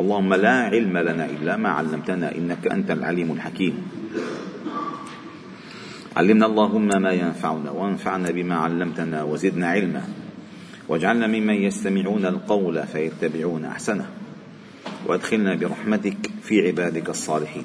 [0.00, 3.74] اللهم لا علم لنا إلا ما علمتنا إنك أنت العليم الحكيم.
[6.16, 10.02] علمنا اللهم ما ينفعنا وانفعنا بما علمتنا وزدنا علما.
[10.88, 14.06] واجعلنا ممن يستمعون القول فيتبعون أحسنه.
[15.06, 17.64] وأدخلنا برحمتك في عبادك الصالحين.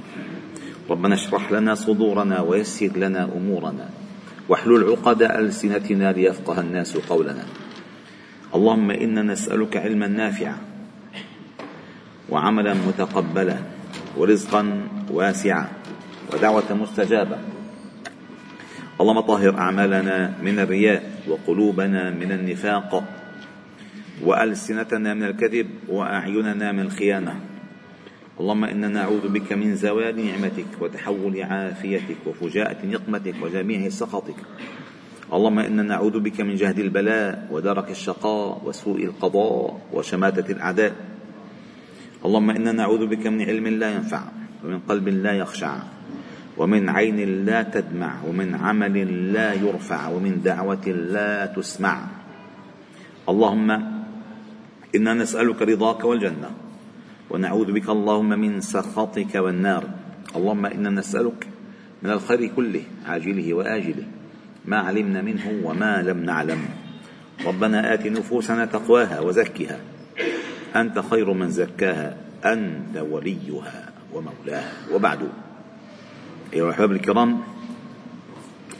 [0.89, 3.89] ربنا اشرح لنا صدورنا ويسر لنا أمورنا.
[4.49, 7.45] واحلل عقد ألسنتنا ليفقه الناس قولنا.
[8.55, 10.74] اللهم إنا نسألك علما نافعا
[12.29, 13.57] وعملا متقبلا
[14.17, 15.67] ورزقا واسعا
[16.33, 17.37] ودعوة مستجابة.
[19.01, 23.03] اللهم طهر أعمالنا من الرياء وقلوبنا من النفاق
[24.23, 27.35] وألسنتنا من الكذب وأعيننا من الخيانة.
[28.39, 34.39] اللهم إنا نعوذ بك من زوال نعمتك وتحول عافيتك وفجاءة نقمتك وجميع سخطك.
[35.33, 41.14] اللهم إنا نعوذ بك من جهد البلاء ودرك الشقاء وسوء القضاء وشماتة الأعداء.
[42.25, 44.21] اللهم إنا نعوذ بك من علم لا ينفع
[44.63, 45.77] ومن قلب لا يخشع
[46.57, 51.95] ومن عين لا تدمع ومن عمل لا يرفع ومن دعوة لا تسمع.
[53.29, 53.71] اللهم
[54.95, 56.49] إنا نسألك رضاك والجنة
[57.29, 59.83] ونعوذ بك اللهم من سخطك والنار.
[60.35, 61.47] اللهم إنا نسألك
[62.03, 64.07] من الخير كله عاجله وآجله
[64.65, 66.61] ما علمنا منه وما لم نعلم.
[67.45, 69.79] ربنا آت نفوسنا تقواها وزكها.
[70.75, 72.24] أنت خير من زكاها.
[72.45, 74.73] أنت وليها ومولاها.
[74.93, 75.19] وبعد.
[76.53, 77.41] أيها الأحباب الكرام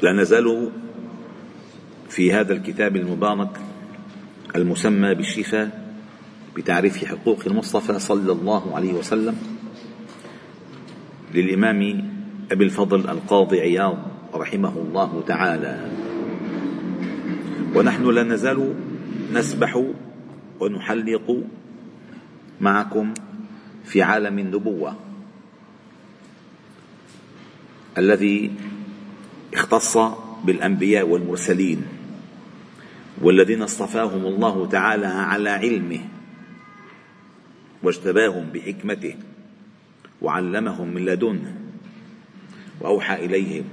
[0.02, 0.72] لا نزال
[2.10, 3.50] في هذا الكتاب المبارك
[4.56, 5.86] المسمى بالشفاء
[6.56, 9.36] بتعريف حقوق المصطفى صلى الله عليه وسلم
[11.34, 12.10] للإمام
[12.52, 13.98] أبي الفضل القاضي عياض
[14.34, 15.92] رحمه الله تعالى.
[17.76, 18.74] ونحن لا نزال
[19.34, 19.84] نسبح
[20.60, 21.44] ونحلق
[22.62, 23.14] معكم
[23.86, 24.96] في عالم النبوة
[27.98, 28.52] الذي
[29.54, 29.98] اختص
[30.44, 31.86] بالأنبياء والمرسلين
[33.22, 36.00] والذين اصطفاهم الله تعالى على علمه
[37.84, 39.16] واجتباهم بحكمته
[40.22, 41.56] وعلمهم من لدنه
[42.82, 43.64] وأوحى إليهم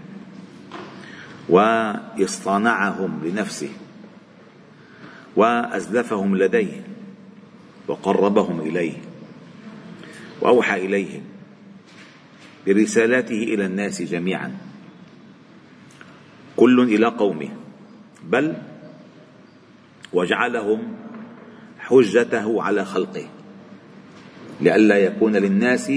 [1.48, 3.70] واصطنعهم لنفسه
[5.36, 6.82] وأزلفهم لديه
[7.88, 9.11] وقربهم إليه
[10.42, 11.22] وأوحى إليهم
[12.66, 14.56] برسالاته إلى الناس جميعا.
[16.56, 17.48] كل إلى قومه
[18.24, 18.54] بل
[20.12, 20.96] وجعلهم
[21.78, 23.28] حجته على خلقه
[24.60, 25.90] لئلا يكون للناس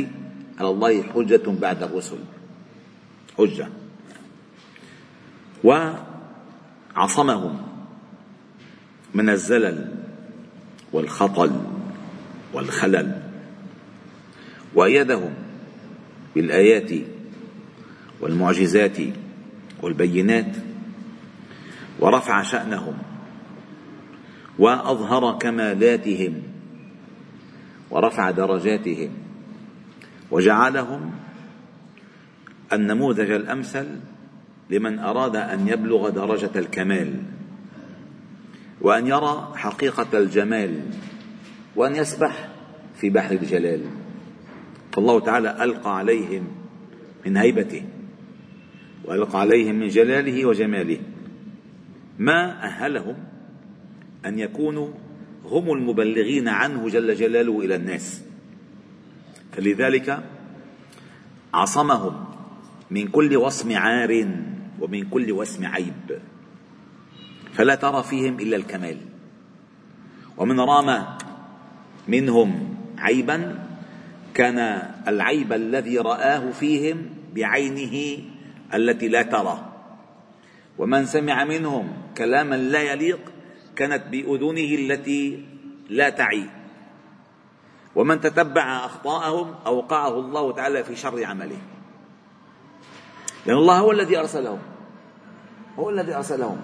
[0.59, 2.17] على الله حجة بعد الرسل.
[3.37, 3.69] حجة.
[6.93, 7.61] وعصمهم
[9.13, 9.95] من الزلل
[10.93, 11.51] والخطل
[12.53, 13.24] والخلل.
[14.75, 15.33] وأيدهم
[16.35, 16.91] بالآيات
[18.21, 18.97] والمعجزات
[19.81, 20.55] والبينات
[21.99, 22.97] ورفع شأنهم
[24.59, 26.41] وأظهر كمالاتهم
[27.91, 29.09] ورفع درجاتهم
[30.31, 31.11] وجعلهم
[32.73, 33.87] النموذج الأمثل
[34.69, 37.13] لمن أراد أن يبلغ درجة الكمال
[38.81, 40.79] وأن يرى حقيقة الجمال
[41.75, 42.49] وأن يسبح
[42.95, 43.81] في بحر الجلال.
[44.95, 46.47] فالله تعالى ألقى عليهم
[47.25, 47.83] من هيبته
[49.05, 50.99] وألقى عليهم من جلاله وجماله.
[52.19, 53.15] ما أهلهم
[54.25, 54.87] أن يكونوا
[55.45, 58.23] هم المبلغين عنه جل جلاله إلى الناس.
[59.51, 60.23] فلذلك
[61.53, 62.25] عصمهم
[62.91, 64.27] من كل وصم عار
[64.79, 66.19] ومن كل وصم عيب.
[67.53, 68.97] فلا ترى فيهم إلا الكمال.
[70.37, 71.05] ومن رام
[72.07, 73.64] منهم عيبا
[74.35, 74.59] كان
[75.07, 78.23] العيب الذي رآه فيهم بعينه
[78.73, 79.71] التي لا ترى.
[80.77, 83.19] ومن سمع منهم كلاما لا يليق
[83.75, 85.45] كانت بأذنه التي
[85.89, 86.49] لا تعي.
[87.95, 91.57] ومن تتبع أخطاءهم أوقعه الله تعالى في شر عمله.
[93.45, 94.59] لأن الله هو الذي أرسلهم.
[95.79, 96.57] هو الذي أرسلهم.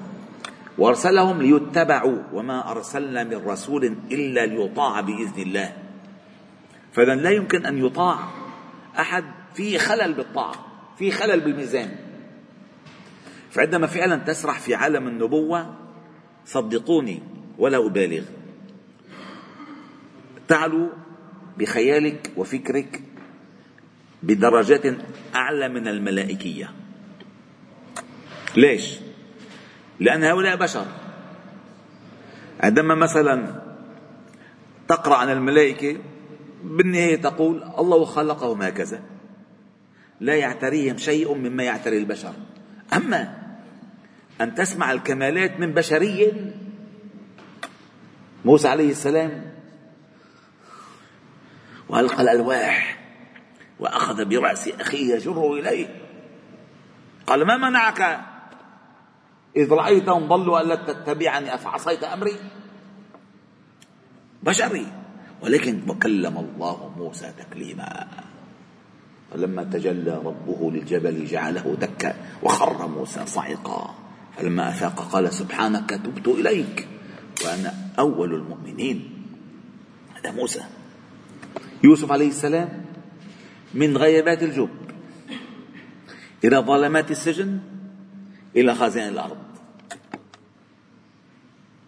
[0.77, 2.17] وأرسلهم ليتبعوا.
[2.33, 5.80] وما أرسلنا من رسول إلا ليطاع بإذن الله.
[6.93, 8.19] فإذا لا يمكن أن يطاع
[8.99, 9.23] أحد
[9.53, 10.65] في خلل بالطاعة
[10.97, 11.95] في خلل بالميزان.
[13.51, 15.75] فعندما فعلا تسرح في عالم النبوة
[16.45, 17.23] صدقوني
[17.57, 18.23] ولا أبالغ.
[20.47, 20.89] تعلو
[21.57, 23.01] بخيالك وفكرك
[24.23, 24.85] بدرجات
[25.35, 26.71] أعلى من الملائكية.
[28.55, 28.99] ليش؟
[29.99, 30.85] لأن هؤلاء بشر.
[32.59, 33.61] عندما مثلا
[34.87, 35.97] تقرأ عن الملائكة
[36.63, 39.01] بالنهاية تقول الله خلقهم هكذا.
[40.19, 42.33] لا يعتريهم شيء مما يعتري البشر.
[42.93, 43.37] أما
[44.41, 46.33] أن تسمع الكمالات من بشري
[48.45, 49.51] موسى عليه السلام
[51.89, 52.99] وألقى الألواح
[53.79, 55.87] وأخذ برأس أخيه يجره إليه.
[57.27, 58.21] قال ما منعك؟
[59.55, 62.35] إذ رأيتهم ضلوا ألا تتبعني أفعصيت أمري؟
[64.43, 65.00] بشري.
[65.41, 68.07] ولكن وكلم الله موسى تكليما.
[69.31, 73.95] فلما تجلى ربه للجبل جعله دكا وخر موسى صعقا.
[74.37, 76.87] فلما أفاق قال سبحانك تبت إليك
[77.45, 79.25] وأنا أول المؤمنين.
[80.15, 80.63] هذا موسى.
[81.83, 82.85] يوسف عليه السلام
[83.73, 84.69] من غيبات الجب
[86.43, 87.59] إلى ظلمات السجن
[88.55, 89.37] إلى خازن الأرض.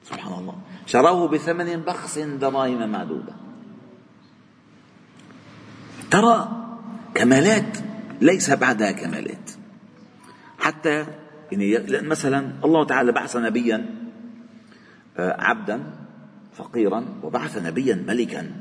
[0.04, 0.56] سبحان الله.
[0.86, 3.43] شروه بثمن بخس دراهم معدوده
[6.14, 6.48] ترى
[7.16, 7.78] كمالات
[8.22, 9.52] ليس بعدها كمالات.
[10.60, 11.06] حتى
[11.52, 13.86] يعني مثلا الله تعالى بعث نبيا
[15.18, 15.84] آه، عبدا
[16.54, 18.52] فقيرا وبعث نبيا ملكا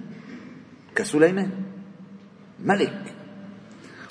[0.94, 1.50] كسليمان.
[2.64, 3.14] ملك.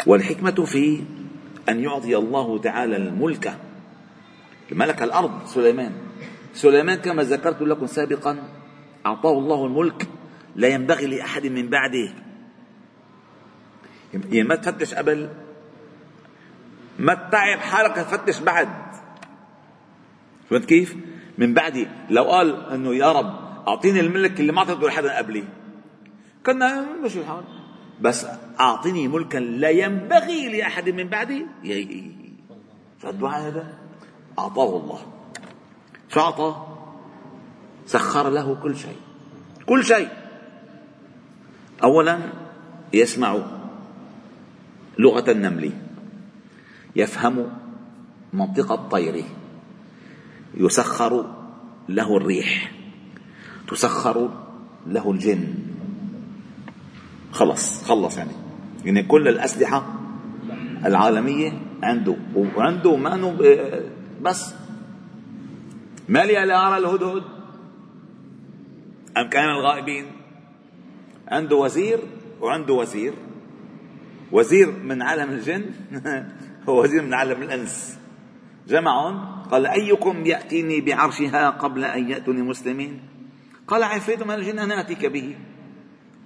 [0.08, 1.04] والحكمة في
[1.70, 3.58] أن يعطي الله تعالى الملك
[4.72, 5.92] ملك الأرض سليمان.
[6.54, 8.38] سليمان كما ذكرت لكم سابقا
[9.06, 10.08] أعطاه الله الملك
[10.56, 12.31] لا ينبغي لأحد من بعده
[14.14, 15.30] يعني ما تفتش قبل.
[17.00, 18.70] ما تتعب حالك تفتش بعد.
[20.50, 20.96] فهمت كيف؟
[21.38, 25.44] من بعد لو قال إنه يا رب أعطيني الملك اللي ما أعطيته لحد قبلي.
[26.46, 27.44] كنا مش الحال.
[28.02, 28.28] بس
[28.60, 31.46] اعطني ملكا لا ينبغي لأحد من بعدي.
[33.02, 33.74] شو الدعاء هذا؟
[34.40, 35.00] أعطاه الله.
[36.14, 36.78] شو أعطاه؟
[37.86, 38.98] سخر له كل شيء.
[39.66, 40.10] كل شيء.
[41.84, 42.20] اولا
[42.94, 43.61] يسمع
[45.00, 45.72] لغة النمل.
[46.96, 47.48] يفهم
[48.34, 49.24] منطق الطير.
[50.58, 51.36] يسخر
[51.90, 52.72] له الريح.
[53.68, 54.30] تسخر
[54.88, 55.54] له الجن.
[57.32, 58.32] خلص خلص يعني.
[58.86, 59.94] يعني كل الأسلحة
[60.86, 63.38] العالمية عنده وعنده ما
[64.22, 64.54] بس.
[66.10, 67.24] ما لي لا أرى الهدهد.
[69.18, 70.06] أم كان الغائبين.
[71.28, 72.00] عنده وزير
[72.42, 73.14] وعنده وزير.
[74.32, 75.66] وزير من عالم الجن؟
[76.70, 77.98] هو وزير من عالم الأنس.
[78.68, 83.02] جمعهم قال أيكم يأتيني بعرشها قبل أن يأتوني مسلمين؟
[83.68, 85.36] قال عفريت من الجن أنا أتيك به.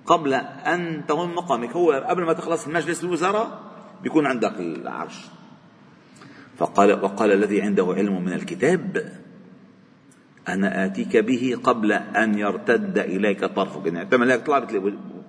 [0.05, 1.71] قبل أن تقوم مقامك.
[1.71, 3.61] هو قبل ما تخلص مجلس الوزراء
[4.03, 5.25] بيكون عندك العرش.
[6.57, 9.11] فقال وقال الذي عنده علم من الكتاب
[10.47, 13.85] أنا أتيك به قبل أن يرتد إليك طرفك.
[13.85, 14.59] يعني انت طلع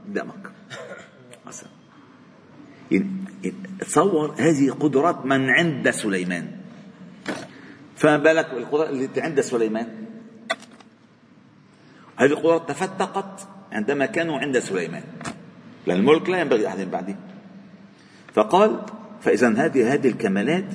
[0.07, 0.53] قدامك.
[1.47, 1.76] مثلا
[3.81, 6.51] تصور هذه قدرات من عند سليمان.
[7.97, 9.87] فما بالك بالقدرات التي عند سليمان؟
[12.17, 15.03] هذه القدرات تفتقت عندما كانوا عند سليمان.
[15.87, 17.17] لأن الملك لا ينبغي لأحد بعده.
[18.35, 18.81] فقال
[19.21, 20.75] فإذا هذه هذه الكمالات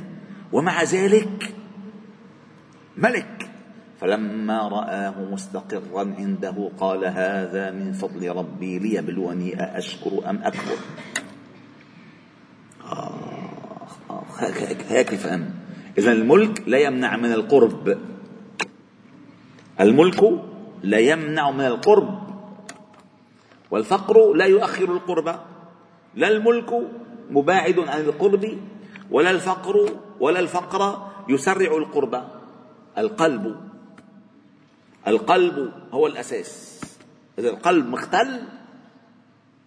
[0.52, 1.56] ومع ذلك
[2.98, 3.50] ملك.
[4.02, 10.78] فلما رآه مستقرا عنده قال هذا من فضل ربي ليبلوني أأشكر أم أكفر؟
[14.90, 15.50] هيك الفهم.
[15.98, 17.98] إذا الملك لا يمنع من القرب.
[19.80, 20.24] الملك
[20.84, 22.22] لا يمنع من القرب.
[23.72, 25.40] والفقر لا يؤخر القرب.
[26.16, 26.90] لا الملك
[27.32, 28.58] مباعد عن القرب
[29.12, 32.24] ولا الفقر ولا الفقر يسرع القرب.
[32.98, 33.56] القلب.
[35.08, 36.82] القلب هو الأساس.
[37.40, 38.42] إذا القلب مختل.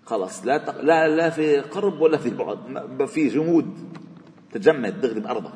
[0.07, 0.81] خلاص لا تق...
[0.81, 3.67] لا لا في قرب ولا في بعد في جمود
[4.53, 5.53] تجمد دغري بأرضك.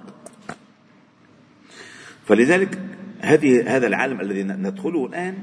[2.27, 2.79] فلذلك
[3.21, 5.39] هذه هذا العالم الذي ندخله الآن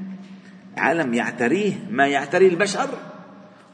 [0.76, 2.88] عالم يعتريه ما يعتريه البشر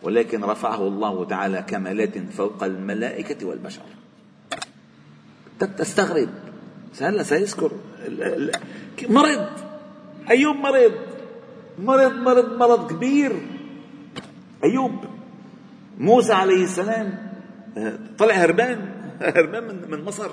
[0.03, 3.83] ولكن رفعه الله تعالى كمالات فوق الملائكة والبشر.
[5.79, 6.29] تستغرب.
[7.01, 7.73] هلا سيذكر.
[9.09, 9.49] مرض.
[10.31, 10.93] أيوب مرض
[11.79, 13.33] مرض مرض مرض كبير.
[14.65, 15.05] أيوب.
[16.02, 17.32] موسى عليه السلام
[17.78, 18.88] آه، طلع هربان
[19.21, 20.30] هربان من مصر.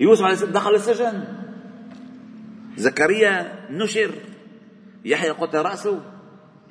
[0.00, 1.24] يوسف عليه السلام دخل السجن.
[2.76, 4.10] زكريا نشر.
[5.04, 6.00] يحيى قتل رأسه.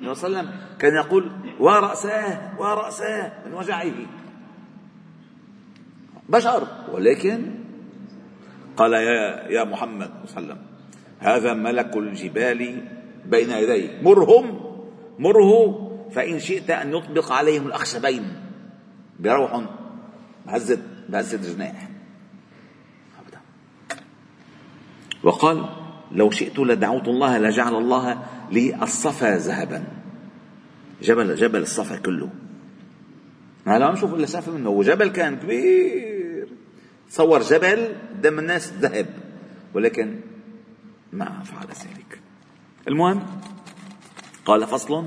[0.00, 3.92] الله عليه وسلم كان يقول ورأساه ورأساه من وجعه.
[6.28, 6.68] بشر.
[6.92, 7.50] ولكن
[8.76, 10.58] قال يا يا محمد صلى الله عليه وسلم
[11.18, 12.82] هذا ملك الجبال
[13.26, 14.60] بين يدي مرهم
[15.18, 18.40] مره فإن شئت أن يطبق عليهم الأخشبين.
[19.20, 19.64] بروح.
[20.46, 21.88] بهزة بهزة جناح.
[23.20, 23.40] أبدا.
[25.22, 25.68] وقال
[26.12, 29.84] لو شئت لدعوت الله لجعل الله لي الصفا ذهبا.
[31.02, 32.30] جبل جبل الصفا كله.
[33.66, 34.70] هلا ما نشوف إلا سافر منه.
[34.70, 36.48] وجبل كان كبير.
[37.10, 39.06] تصور جبل قدام الناس ذهب.
[39.74, 40.20] ولكن
[41.12, 42.20] ما فعل ذلك.
[42.88, 43.22] المهم
[44.44, 45.06] قال فصل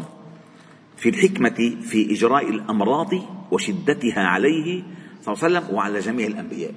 [1.02, 3.10] في الحكمة في إجراء الأمراض
[3.52, 4.84] وشدتها عليه
[5.22, 6.74] صلى الله عليه وسلم وعلى جميع الأنبياء.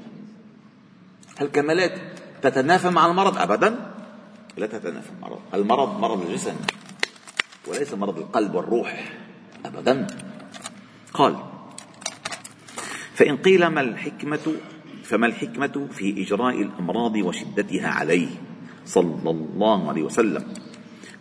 [1.41, 1.93] الكمالات
[2.43, 3.93] تتنافى مع المرض أبدا؟
[4.57, 5.39] لا تتنافى المرض.
[5.55, 6.57] المرض مرض الجسم
[7.69, 9.13] وليس مرض القلب والروح
[9.65, 10.07] أبدا.
[11.15, 11.37] قال
[13.15, 14.55] فإن قيل ما الحكمة
[15.05, 18.29] فما الحكمة في إجراء الأمراض وشدتها عليه
[18.87, 20.45] صلى الله عليه وسلم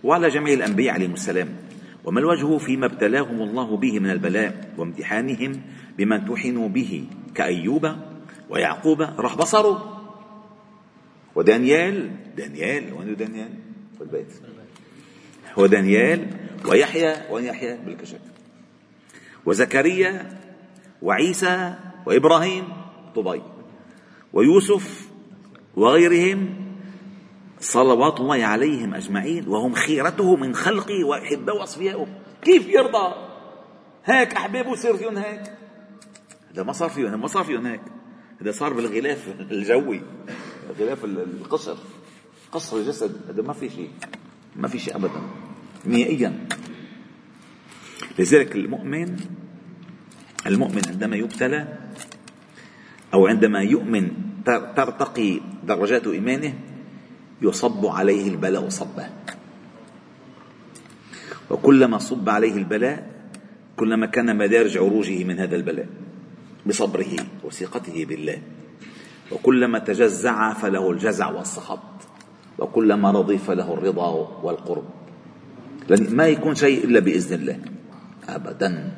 [0.04, 1.63] وعلى جميع الأنبياء عليهم السلام؟
[2.04, 5.62] وما الوجه فيما ابتلاهم الله به من البلاء وامتحانهم
[5.98, 7.06] بما امتحنوا به
[7.36, 7.96] كأيوب
[8.50, 10.04] ويعقوب راح بصره
[11.36, 13.50] ودانيال دانيال وين دانيال؟
[13.98, 14.28] في البيت.
[15.58, 16.28] ودانيال
[16.66, 18.20] ويحيى وين يحيى؟ بالكشف
[19.46, 20.40] وزكريا
[21.02, 22.64] وعيسى وإبراهيم
[23.16, 23.42] طبي.
[24.34, 25.10] ويوسف
[25.76, 26.63] وغيرهم
[27.64, 32.08] صلوات الله عليهم أجمعين وهم خيرته من خلقه وأحبه وأصفيائه
[32.42, 33.14] كيف يرضى؟
[34.06, 35.44] هيك أحبابه يصير فيهم هيك؟
[36.54, 37.82] هذا ما صار فيهم ما صار فيهم هيك.
[38.42, 40.02] هذا صار بالغلاف الجوي
[40.80, 41.78] غلاف القصر
[42.52, 43.22] قصر الجسد.
[43.30, 43.90] هذا ما في شيء
[44.56, 45.22] ما في شيء أبدا
[45.86, 46.48] نهائيا.
[48.20, 49.16] لذلك المؤمن
[50.48, 51.78] المؤمن عندما يبتلى
[53.14, 54.12] أو عندما يؤمن
[54.76, 56.54] ترتقي درجات إيمانه
[57.44, 59.10] يصب عليه البلاء صبا.
[61.50, 63.12] وكلما صب عليه البلاء
[63.78, 65.88] كلما كان مدارج عروجه من هذا البلاء
[66.66, 68.42] بصبره وثقته بالله.
[69.32, 71.80] وكلما تجزع فله الجزع والسخط.
[72.60, 74.86] وكلما رضي فله الرضا والقرب.
[75.90, 77.60] لأن ما يكون شيء إلا بإذن الله.
[78.30, 78.92] أبدا.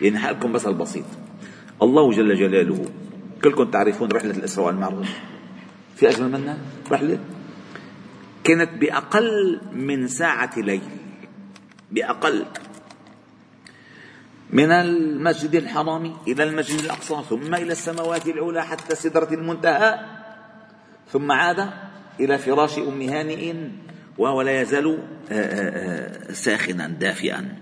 [0.00, 1.04] يعني حالكم بس البسيط.
[1.82, 2.84] الله جل جلاله
[3.44, 5.06] كلكم تعرفون رحلة الإسراء والمعراج
[5.96, 6.58] في أجمل منها
[6.92, 7.18] رحلة؟
[8.48, 10.82] كانت بأقل من ساعة ليل
[11.90, 12.46] بأقل.
[14.50, 20.00] من المسجد الحرام إلى المسجد الأقصى ثم إلى السماوات العلى حتى سدرة المنتهى
[21.12, 21.70] ثم عاد
[22.20, 23.54] إلى فراش أم هانئ
[24.18, 24.98] وهو لا يزال
[25.30, 27.60] آه، آه، آه، ساخنا دافئا.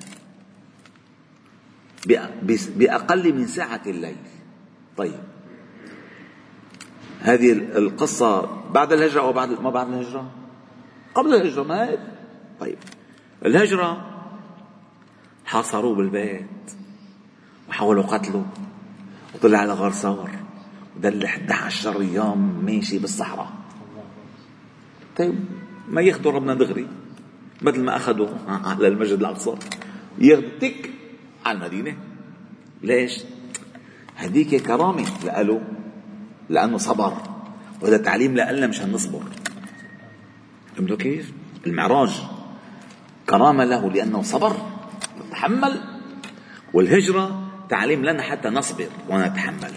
[2.77, 4.17] بأقل من ساعة الليل.
[4.97, 5.21] طيب.
[7.21, 10.46] هذه القصة بعد الهجرة أو بعد ما بعد الهجرة؟
[11.17, 11.99] قبل الهجرة ما
[12.61, 12.79] طيب
[13.47, 14.17] الهجرة
[15.45, 16.47] حاصروه بالبيت
[17.69, 18.47] وحاولوا قتله
[19.35, 20.31] وطلع على غار ثور
[20.97, 23.53] ودل 11 يوم ماشي بالصحراء.
[25.17, 25.35] طيب
[25.89, 26.89] ما ياخذوا ربنا دغري
[27.63, 28.29] مثل ما أخذوا
[28.69, 29.55] على المسجد الأقصى
[30.19, 30.91] يغتك
[31.47, 31.97] على المدينة.
[32.83, 33.25] ليش؟
[34.17, 35.61] هديك كرامة لقالوا
[36.49, 37.17] لأنه صبر
[37.83, 39.23] وهذا تعليم لنا مشان نصبر.
[40.77, 41.33] فهمتوا كيف؟
[41.67, 42.23] المعراج.
[43.31, 44.57] كرامة له لأنه صبر
[45.31, 45.81] تحمل
[46.75, 49.73] والهجرة تعليم لنا حتى نصبر ونتحمل.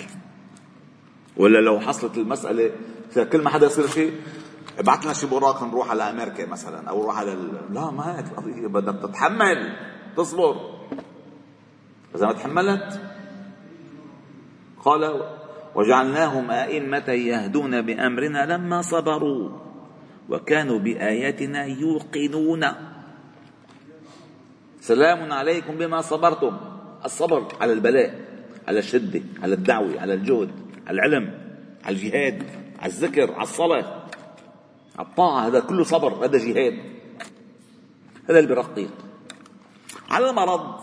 [1.38, 2.72] ولا لو حصلت المسألة
[3.32, 4.14] كل ما حدا يصير شيء
[4.80, 7.74] ابعث لنا شي براق نروح على أمريكا مثلا أو نروح على ال...
[7.74, 9.78] لا ما هيك القضية بدك تتحمل
[10.18, 10.56] تصبر.
[12.16, 13.02] إذا ما تحملت
[14.86, 15.22] قال
[15.76, 19.69] وجعلناهم أئمة يهدون بأمرنا لما صبروا.
[20.30, 22.66] وكانوا بآياتنا يوقنون.
[24.82, 26.58] سلام عليكم بما صبرتم.
[27.06, 28.20] الصبر على البلاء
[28.68, 30.52] على الشدة على الدعوة على الجهد
[30.88, 31.34] على العلم
[31.84, 32.44] على الجهاد
[32.80, 34.06] على الذكر على الصلاة.
[34.98, 36.80] على الطاعة هذا كله صبر هذا جهاد.
[38.30, 38.92] هذا اللي برقيق
[40.10, 40.80] على المرض.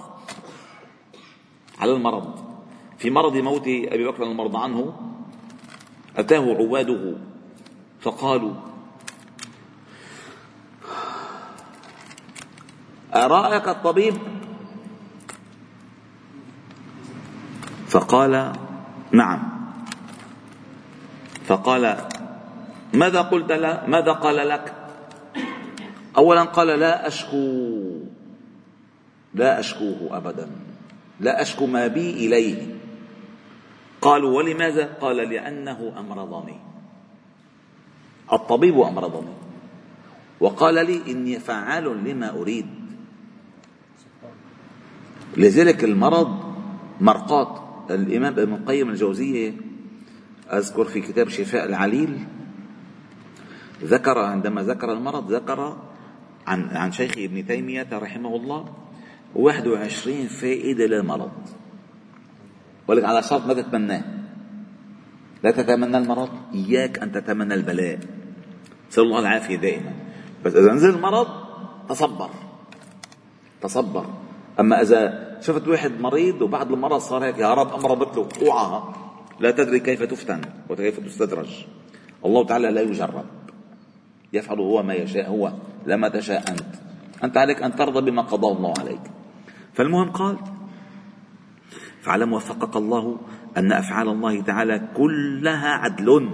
[1.79, 2.47] على المرض.
[2.99, 4.97] في مرض موت أبي بكر المرضى عنه
[6.17, 7.15] أتاه عواده
[8.01, 8.55] فقالوا
[13.25, 14.15] أرأك الطبيب؟
[17.89, 18.53] فقال
[19.13, 19.57] نعم.
[21.45, 21.97] فقال
[22.95, 24.75] ماذا قلت له ماذا قال لك؟
[26.17, 27.47] اولا قال لا أشكو.
[29.35, 30.51] لا أشكوه ابدا.
[31.21, 32.75] لا أشكو ما بي إليه.
[34.01, 36.59] قالوا ولماذا؟ قال لأنه أمرضني.
[38.33, 39.35] الطبيب أمرضني.
[40.41, 42.76] وقال لي إني فعال لما أريد.
[45.37, 46.55] لذلك المرض
[47.01, 49.53] مرقات الإمام ابن القيم الجوزية
[50.53, 52.19] أذكر في كتاب شفاء العليل
[53.83, 55.77] ذكر عندما ذكر المرض ذكر
[56.47, 58.65] عن عن شيخ ابن تيمية رحمه الله
[59.35, 61.33] 21 فائدة للمرض.
[62.89, 64.05] ولك على شرط ما تتمناه.
[65.45, 67.99] لا تتمنى المرض إياك أن تتمنى البلاء.
[68.91, 69.93] نسأل الله العافية دائما.
[70.45, 71.27] بس إذا نزل المرض
[71.89, 72.31] تصبر.
[73.63, 74.07] تصبر.
[74.61, 78.83] أما إذا شفت واحد مريض وبعد المرض صار هيك يا رب أمرضت له اوعى
[79.41, 80.41] لا تدري كيف تفتن
[80.71, 81.65] وكيف تستدرج.
[82.25, 83.25] الله تعالى لا يجرب.
[84.33, 85.53] يفعل هو ما يشاء هو
[85.87, 86.73] لا ما تشاء أنت.
[87.25, 89.05] أنت عليك أن ترضى بما قضاه الله عليك.
[89.75, 90.37] فالمهم قال
[92.03, 93.19] فاعلم وفقك الله
[93.57, 96.29] أن أفعال الله تعالى كلها عدل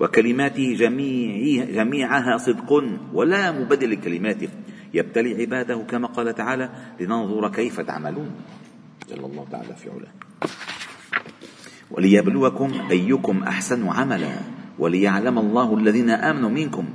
[0.00, 2.70] وكلماته جميع جميعها صدق
[3.12, 4.48] ولا مبدل لكلماته
[4.94, 6.70] يبتلي عباده كما قال تعالى
[7.00, 8.30] لننظر كيف تعملون.
[9.10, 10.12] جل الله تعالى في علاه.
[11.90, 14.32] وليبلوكم أيكم أحسن عملا
[14.78, 16.88] وليعلم الله الذين آمنوا منكم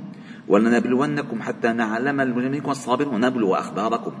[0.48, 4.12] ولنبلونكم حتى نعلم المجرمين الصابرين ونبلو أخباركم.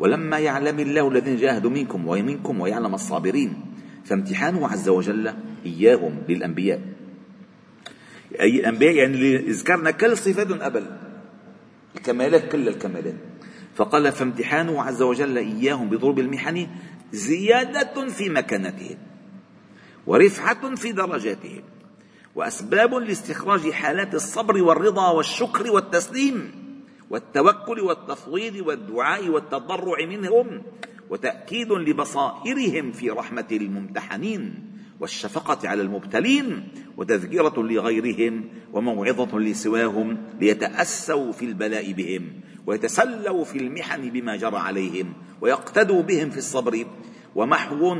[0.00, 3.52] ولما يعلم الله الذين جاهدوا منكم ومنكم ويعلم الصابرين
[4.04, 5.32] فامتحانه عز وجل
[5.66, 6.80] إياهم للأنبياء.
[8.40, 10.84] أي الأنبياء يعني ذكرنا كل صفاتهم قبل
[11.96, 13.14] الكمالات كل الكمالات.
[13.74, 16.66] فقال فامتحانه عز وجل إياهم بضرب المحن
[17.12, 18.96] زيادة في مكانتهم
[20.06, 21.62] ورفعة في درجاتهم
[22.34, 26.52] وأسباب لاستخراج حالات الصبر والرضا والشكر والتسليم
[27.10, 30.62] والتوكل والتفويض والدعاء والتضرع منهم
[31.10, 34.54] وتأكيد لبصائرهم في رحمة الممتحنين.
[35.00, 42.32] والشفقة على المبتلين وتذكرة لغيرهم وموعظة لسواهم ليتأسوا في البلاء بهم
[42.66, 46.86] ويتسلوا في المحن بما جرى عليهم ويقتدوا بهم في الصبر
[47.34, 47.96] ومحو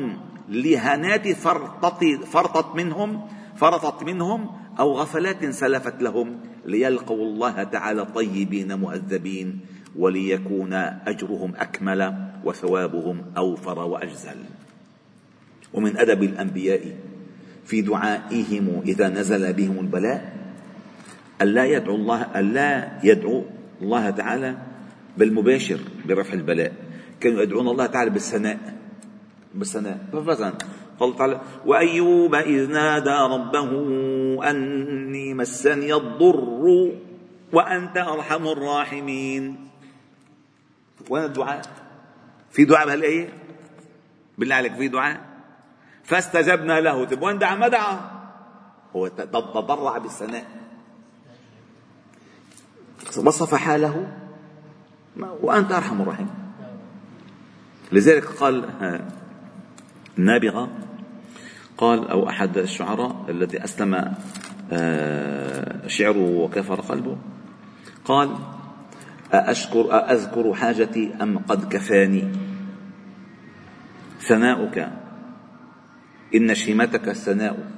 [0.48, 9.60] لهنات فرطت, فرطت منهم فرطت منهم أو غفلات سلفت لهم ليلقوا الله تعالى طيبين مهذبين
[9.96, 14.36] وليكون أجرهم أكمل وثوابهم أوفر وأجزل.
[15.76, 16.96] ومن أدب الأنبياء
[17.64, 20.36] في دعائهم إذا نزل بهم البلاء
[21.42, 23.44] ألا يدعو الله ألا يدعو
[23.82, 24.56] الله تعالى
[25.16, 26.72] بالمباشر برفع البلاء.
[27.20, 28.58] كانوا يدعون الله تعالى بالثناء
[29.54, 29.98] بالثناء.
[30.12, 30.52] فمثلا
[31.00, 33.70] قال تعالى وأيوب إذ نادى ربه
[34.50, 36.64] أني مسني الضر
[37.52, 39.56] وأنت أرحم الراحمين.
[41.10, 41.62] وين الدعاء.
[42.50, 43.28] في دعاء بهالآية
[44.38, 45.35] بالله عليك في دعاء؟
[46.06, 47.04] فاستجبنا له.
[47.04, 48.00] طيب وين دعا؟ ما دعا.
[48.96, 50.44] هو تضرع بالثناء.
[53.16, 54.12] وصف حاله.
[55.16, 56.34] وأنت أرحم الراحمين.
[57.92, 58.64] لذلك قال
[60.18, 60.68] النابغة
[61.78, 64.14] قال أو أحد الشعراء الذي أسلم
[64.72, 67.16] آه، شعره وكفر قلبه
[68.04, 68.36] قال
[69.34, 72.32] أأشكر أأذكر حاجتي أم قد كفاني؟
[74.20, 74.88] ثناؤك.
[76.34, 77.70] إن شيمتك الثناء.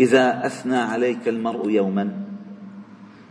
[0.00, 2.24] إذا أثنى عليك المرء يوما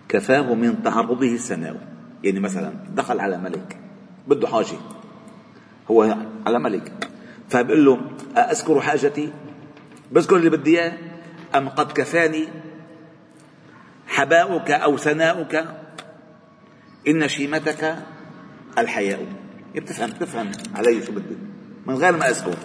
[0.09, 1.87] كفاه من تعرضه الثناء.
[2.23, 3.79] يعني مثلا دخل على ملك
[4.27, 4.77] بده حاجة.
[5.91, 6.17] هو
[6.47, 7.09] على ملك.
[7.49, 8.01] فبقول له
[8.37, 9.33] أذكر حاجتي؟
[10.11, 10.97] بذكر اللي بدي إياه؟
[11.55, 12.47] أم قد كفاني؟
[14.07, 15.65] حباؤك أو ثناؤك؟
[17.07, 17.95] إن شيمتك
[18.77, 19.25] الحياء.
[19.75, 21.37] بتفهم بتفهم علي شو بدي.
[21.85, 22.55] من غير ما أذكر.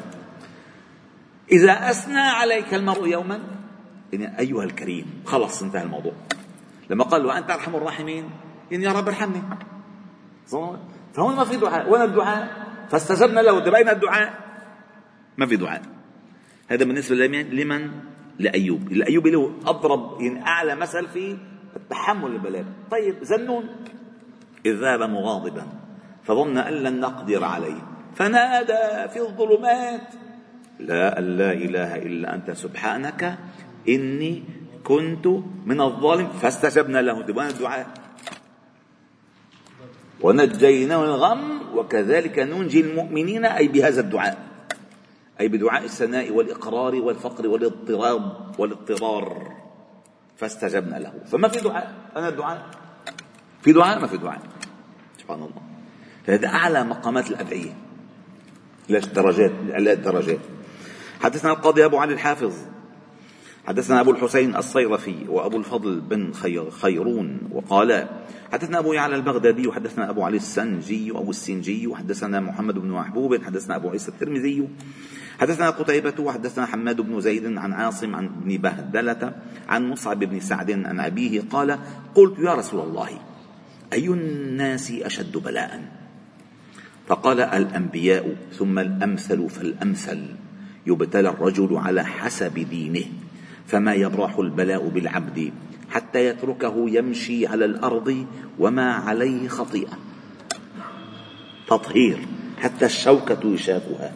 [1.52, 3.40] إذا أثنى عليك المرء يوما
[4.12, 6.12] يعني أيها الكريم خلص انتهى الموضوع.
[6.90, 8.30] لما قال وأنت أرحم الراحمين
[8.70, 9.42] يعني يا رب ارحمني.
[11.14, 11.90] فهون ما في دعاء.
[11.90, 14.34] وين الدعاء؟ فاستجبنا له تبين الدعاء.
[15.38, 15.82] ما في دعاء.
[16.68, 17.90] هذا بالنسبة لمن لمن؟
[18.38, 18.92] لأيوب.
[18.92, 21.36] الأيوب له أضرب يعني أعلى مثل في
[21.76, 23.68] التحمل البلاء طيب زنون.
[24.66, 25.66] إذ ذهب مغاضبا
[26.24, 27.82] فظن أن لن نقدر عليه.
[28.14, 30.14] فنادى في الظلمات.
[30.78, 33.38] لا لا إله إلا أنت سبحانك
[33.88, 34.42] إني
[34.84, 35.26] كنت
[35.66, 37.22] من الظالم فاستجبنا له.
[37.22, 37.86] ديوان الدعاء.
[40.20, 44.38] ونجيناه الغم وكذلك ننجي المؤمنين أي بهذا الدعاء.
[45.40, 48.22] أي بدعاء الثناء والإقرار والفقر والاضطراب
[48.58, 49.56] والاضطرار.
[50.36, 51.12] فاستجبنا له.
[51.26, 52.70] فما في دعاء؟ أنا الدعاء
[53.62, 54.40] في دعاء؟ ما في دعاء.
[55.18, 55.62] سبحان الله.
[56.26, 57.74] فهذا أعلى مقامات الأدعية.
[58.90, 60.38] الدرجات الدرجات.
[61.20, 62.52] حدثنا القاضي أبو علي الحافظ
[63.66, 68.08] حدثنا أبو الحسين الصيرفي وأبو الفضل بن خير خيرون وقال
[68.52, 73.76] حدثنا أبو يعلى البغدادي وحدثنا أبو علي السنجي أو السنجي وحدثنا محمد بن محبوب حدثنا
[73.76, 74.68] أبو عيسى الترمذي
[75.40, 79.32] حدثنا قتيبة وحدثنا حماد بن زيد عن عاصم عن ابن بهدلة
[79.68, 81.78] عن مصعب بن سعد عن أبيه قال
[82.14, 83.08] قلت يا رسول الله
[83.92, 85.82] أي الناس أشد بلاء؟
[87.06, 90.22] فقال الأنبياء ثم الأمثل فالأمثل.
[90.86, 93.04] يبتلى الرجل على حسب دينه
[93.66, 95.52] فما يبرح البلاء بالعبد
[95.90, 98.26] حتى يتركه يمشي على الأرض
[98.58, 99.98] وما عليه خطيئة.
[101.68, 102.18] تطهير
[102.58, 104.12] حتى الشوكة يشاكها.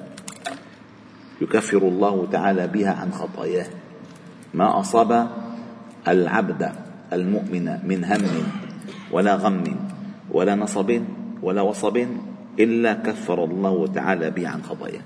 [1.41, 3.67] يكفر الله تعالى بها عن خطاياه.
[4.55, 5.29] ما أصاب
[6.09, 6.73] العبد
[7.13, 8.25] المؤمن من هم
[9.13, 9.65] ولا غم
[10.31, 11.03] ولا نصب
[11.43, 12.07] ولا وصب
[12.59, 15.03] إلا كفر الله تعالى به عن خطاياه.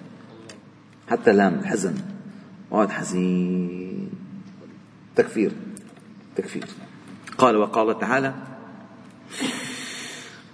[1.09, 1.95] حتى لام الحزن
[2.71, 4.11] واحد حزين.
[5.17, 5.53] تكفير.
[6.37, 6.65] تكفير.
[7.39, 8.35] قال وقال تعالى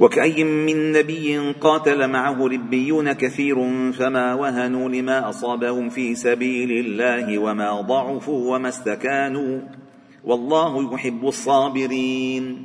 [0.01, 3.57] وكأي من نبي قاتل معه ربيون كثير
[3.93, 9.61] فما وهنوا لما أصابهم في سبيل الله وما ضعفوا وما استكانوا.
[10.25, 12.65] والله يحب الصابرين.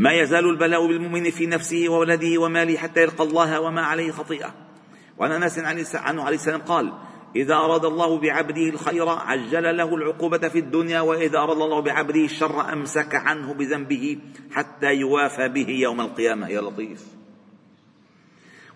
[0.00, 4.54] ما يزال البلاء بالمؤمن في نفسه وولده وماله حتى يلقى الله وما عليه خطيئة.
[5.18, 6.92] وعن أنس عنه عليه السلام قال
[7.36, 12.72] إذا أراد الله بعبده الخير عجل له العقوبة في الدنيا وإذا أراد الله بعبده الشر
[12.72, 14.18] أمسك عنه بذنبه
[14.52, 16.48] حتى يوافى به يوم القيامة.
[16.48, 17.06] يا لطيف.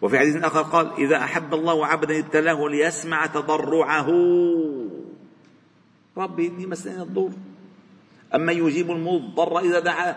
[0.03, 4.11] وفي حديث آخر قال إذا أحب الله عبدا ابتلاه ليسمع تضرعه.
[6.17, 7.33] ربي إني مسني الضر.
[8.35, 10.17] أما يجيب المضطر إذا دعاه.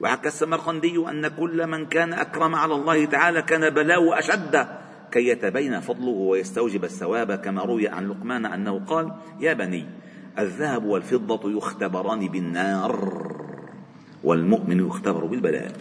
[0.00, 4.66] وحكى السمرقندي أن كل من كان أكرم على الله تعالى كان بلاؤه أشد.
[5.12, 9.86] كي يتبين فضله ويستوجب الثواب كما روي عن لقمان أنه قال يا بني
[10.38, 12.96] الذهب والفضة يختبران بالنار
[14.24, 15.72] والمؤمن يختبر بالبلاء.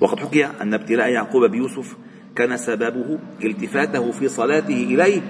[0.00, 1.96] وقد حكي أن ابتلاء يعقوب بيوسف
[2.36, 5.22] كان سببه التفاته في صلاته إليه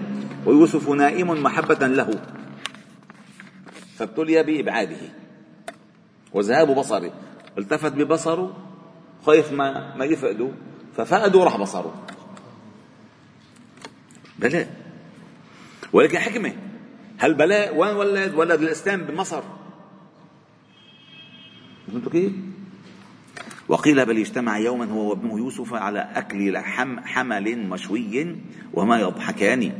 [0.46, 2.10] ويوسف نائم محبة له.
[3.96, 5.27] فابتلي بإبعاده.
[6.38, 7.12] وذهاب بصره.
[7.58, 8.56] التفت ببصره
[9.26, 10.50] خايف ما ما يفقده
[10.96, 12.06] ففقده وراح بصره.
[14.38, 14.76] بلاء.
[15.92, 16.52] ولكن حكمة.
[17.20, 19.42] هالبلاء وين ولد؟ ولد الإسلام بمصر.
[21.86, 22.32] فهمتوا كيف؟
[23.68, 28.36] وقيل بل اجتمع يوما هو وابنه يوسف على أكل لحم حمل مشوي
[28.74, 29.72] وما يضحكان.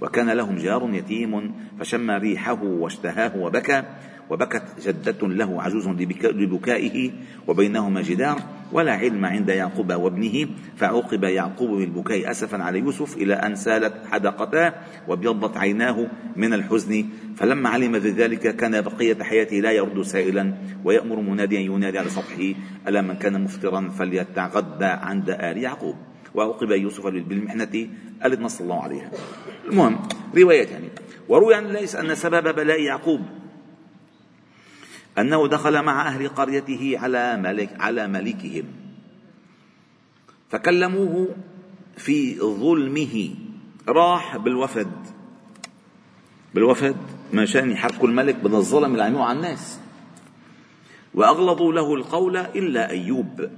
[0.00, 3.82] وكان لهم جار يتيم فشم ريحه واشتهاه وبكى.
[4.30, 7.10] وبكت جدة له عجوز لبكائه
[7.46, 8.38] وبينهما جدار
[8.72, 14.74] ولا علم عند يعقوب وابنه فعوقب يعقوب بالبكاء أسفا على يوسف إلى أن سالت حدقتاه
[15.08, 17.04] وابيضت عيناه من الحزن
[17.36, 22.54] فلما علم بذلك كان بقية حياته لا يرد سائلا ويأمر مناديا ينادي على سطحه
[22.88, 25.96] ألا من كان مفطرا فليتغدى عند آل يعقوب
[26.34, 27.62] وعوقب يوسف بالمحنة
[28.24, 29.10] التي نص الله عليها.
[29.68, 29.98] المهم
[30.36, 30.88] رواية يعني
[31.28, 33.20] وروي عن ليس أن سبب بلاء يعقوب.
[35.18, 38.64] أنه دخل مع أهل قريته على ملك على ملكهم.
[40.50, 41.28] فكلموه
[41.96, 43.34] في ظلمه.
[43.88, 44.92] راح بالوفد.
[46.54, 46.96] بالوفد
[47.34, 49.80] مشان يحركوا الملك من الظلم اللي عملوه على الناس.
[51.14, 53.48] وأغلظوا له القول إلا أيوب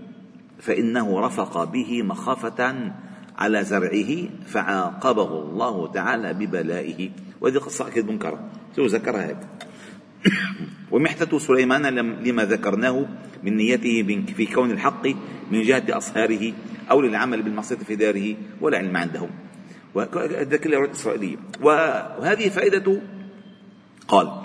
[0.61, 2.93] فإنه رفق به مخافة
[3.39, 7.11] على زرعه فعاقبه الله تعالى ببلائه.
[7.41, 8.51] وهذه قصة أكيد منكرة.
[8.77, 9.68] شو ذكرها هيك.
[10.93, 11.87] ومحتة سليمان
[12.25, 13.07] لما ذكرناه
[13.45, 15.07] من نيته في كون الحق
[15.51, 16.53] من جهة أصهاره
[16.91, 19.31] أو للعمل بالمعصية في داره ولا علم عندهم
[19.95, 20.79] وهذا كله
[21.61, 23.01] وهذه فائدة
[24.09, 24.43] قال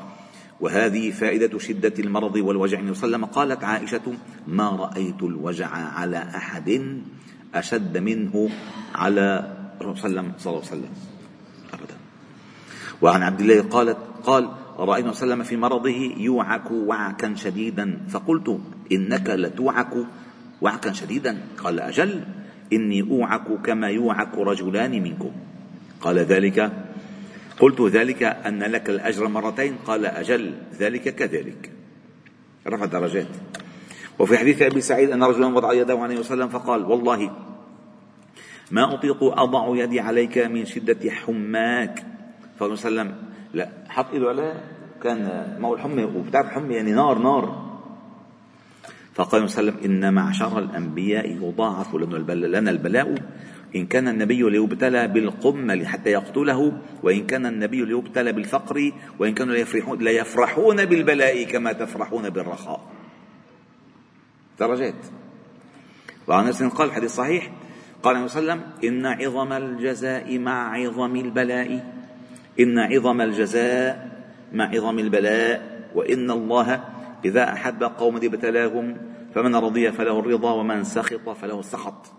[0.60, 2.82] وهذه فائدة شدة المرض والوجع.
[2.82, 4.14] وسلم قالت عائشة
[4.48, 7.02] ما رأيت الوجع على أحد
[7.56, 8.50] أشد منه
[8.96, 9.58] على
[10.38, 10.94] صلى الله عليه وسلم.
[11.74, 11.96] أبدا.
[13.02, 18.00] وعن عبد الله قالت قال عليه وسلم في مرضه يوعك وعكا شديدا.
[18.10, 18.60] فقلت
[18.92, 19.94] إنك لتوعك
[20.62, 21.38] وعكا شديدا.
[21.58, 22.24] قال أجل
[22.74, 25.32] إني أوعك كما يوعك رجلان منكم.
[26.02, 26.72] قال ذلك
[27.60, 29.76] قلت ذلك أن لك الأجر مرتين.
[29.86, 31.72] قال أجل ذلك كذلك.
[32.68, 33.28] رفع درجات
[34.20, 37.32] وفي حديث أبي سعيد أن رجلا وضع يده عليه وسلم فقال والله
[38.72, 42.06] ما أطيق أضع يدي عليك من شدة حماك.
[42.58, 43.16] فقال وسلم
[43.54, 44.64] لا حط إيده عليه
[45.04, 45.20] كان
[45.60, 47.74] ما هو الحمى وبتعرف الحمى يعني نار نار.
[49.14, 53.16] فقال وسلم إن معشر الأنبياء يضاعف لنا البلاء.
[53.76, 59.98] إن كان النبي ليبتلى بالقمل حتى يقتله وإن كان النبي ليبتلى بالفقر وإن كانوا ليفرحون,
[59.98, 62.82] ليفرحون بالبلاء كما تفرحون بالرخاء.
[64.60, 65.06] درجات.
[66.28, 67.52] وعن نفس قال حديث صحيح
[68.04, 72.03] قال عليه وسلم إن عظم الجزاء مع عظم البلاء.
[72.60, 74.12] إن عظم الجزاء
[74.54, 76.84] مع عظم البلاء وإن الله
[77.26, 78.98] إذا أحب قوما ابتلاهم
[79.36, 82.13] فمن رضي فله الرضا ومن سخط فله السخط.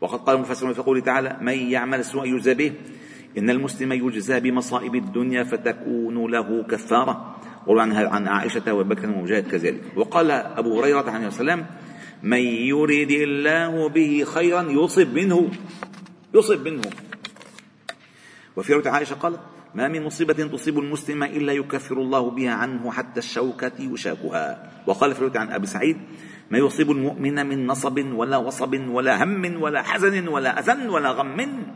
[0.00, 2.72] وقد قال المفسرون في قوله تعالى من يعمل سوءا يجزى به
[3.38, 7.36] إن المسلم يجزى بمصائب الدنيا فتكون له كفارة.
[7.66, 9.80] وروى عن عائشة وبكر ومجاهد كذلك.
[9.96, 11.66] وقال أبو هريرة عليه السلام
[12.22, 15.50] من يريد الله به خيرا يصب منه
[16.34, 17.07] يصب منه.
[18.58, 19.40] وفي رواية عائشة قالت
[19.74, 24.70] ما من مصيبة تصيب المسلم إلا يكفر الله بها عنه حتى الشوكة يشاكها.
[24.86, 25.96] وقال في رواية عن أبي سعيد
[26.50, 31.66] ما يصيب المؤمن من نصب ولا وصب ولا هم ولا حزن ولا أذى ولا غم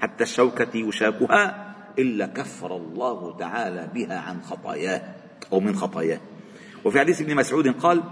[0.00, 5.02] حتى الشوكة يشاكها إلا كفر الله تعالى بها عن خطاياه
[5.52, 6.20] أو من خطاياه.
[6.84, 8.02] وفي حديث ابن مسعود قال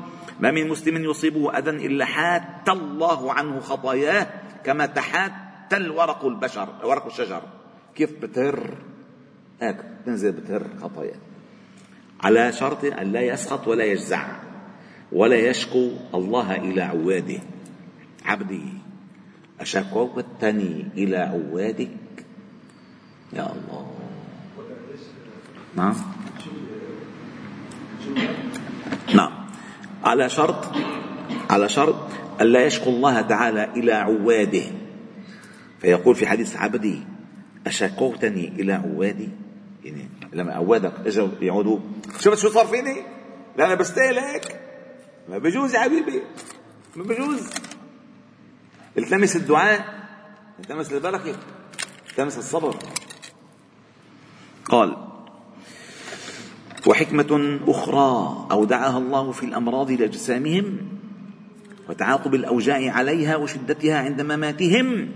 [0.41, 4.27] ما من مسلم يصيبه أذى إلا حات الله عنه خطاياه
[4.65, 5.33] كما تحات
[5.73, 7.43] الورق البشر ورق الشجر.
[7.95, 8.75] كيف بتر
[9.63, 9.77] هيك
[10.07, 11.15] تنزل بتر خطايا.
[12.21, 14.27] على شرط أن لا يسخط ولا يجزع
[15.13, 17.41] ولا يشكو الله إلى عواده.
[18.25, 18.63] عبدي
[19.61, 22.25] أشكوتني إلى عوادك؟
[23.33, 23.87] يا الله.
[25.77, 25.95] نعم.
[29.15, 29.33] نعم.
[30.05, 30.65] على شرط
[31.51, 31.97] على شرط
[32.41, 34.65] ألا يشكو الله تعالى إلى عواده.
[35.81, 37.10] فيقول في حديث عبدي
[37.67, 39.29] أشكوتني إلى عوادي
[39.85, 41.79] يعني لما عوادك اجوا يعودوا
[42.21, 43.03] شفت شو صار فيني؟
[43.57, 44.61] لا أنا بستاهل هيك.
[45.29, 46.23] ما بجوز يا حبيبي.
[46.97, 47.51] ما بجوز.
[48.99, 49.85] التمس الدعاء
[50.59, 51.37] التمس البركة
[52.11, 52.77] التمس الصبر.
[54.65, 54.97] قال
[56.87, 60.79] وحكمة أخرى أودعها الله في الأمراض لأجسامهم
[61.89, 65.09] وتعاقب الأوجاع عليها وشدتها عند مماتهم.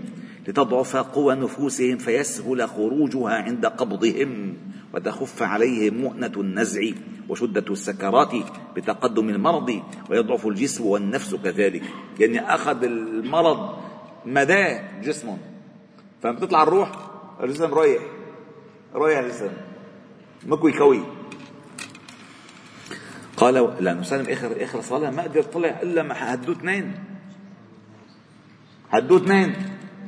[0.49, 4.57] لتضعف قوى نفوسهم فيسهل خروجها عند قبضهم
[4.95, 6.81] وتخف عليهم مؤنة النزع
[7.29, 8.33] وشدة السكرات
[8.77, 11.83] بتقدم المرض ويضعف الجسم والنفس كذلك.
[12.21, 13.79] يعني أخذ المرض
[14.27, 15.39] مداه جسمهم
[16.23, 16.91] فبتطلع الروح
[17.43, 18.03] الجسم رايح
[18.95, 19.51] رايح الجسم.
[20.47, 21.01] مكوي كوي.
[23.37, 26.95] قال لا نسلم آخر آخر صلاة ما قدر طلع إلا ما هدوه اثنين
[28.91, 29.55] هدوه اثنين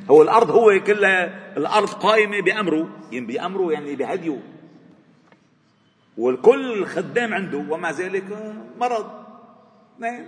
[0.09, 2.89] هو الأرض هو كلها الأرض قائمة بأمره.
[3.11, 4.39] يعني بأمره يعني بهديه.
[6.17, 9.11] والكل خدام عنده ومع ذلك مرض.
[9.99, 10.25] نعم.